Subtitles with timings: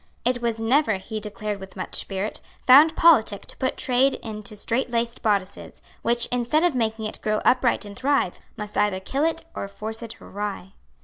[0.25, 5.21] It was never, he declared with much spirit, found politic to put trade into straitlaced
[5.21, 9.67] bodices, which, instead of making it grow upright and thrive, must either kill it or
[9.67, 10.73] force it awry.